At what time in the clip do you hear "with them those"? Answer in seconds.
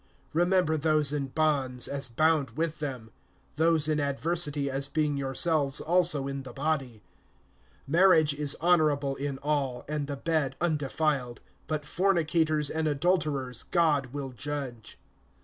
2.57-3.87